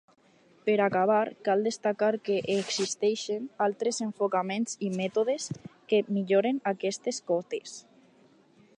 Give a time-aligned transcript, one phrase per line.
[0.67, 1.17] Per acabar,
[1.47, 5.49] cal destacar que existeixen altres enfocaments i mètodes
[5.93, 7.81] que milloren aquestes cotes.